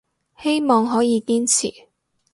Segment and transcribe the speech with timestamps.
[0.39, 1.85] 希望可以堅持